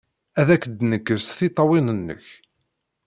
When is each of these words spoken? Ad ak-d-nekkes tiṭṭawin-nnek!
Ad 0.39 0.47
ak-d-nekkes 0.55 1.25
tiṭṭawin-nnek! 1.37 2.25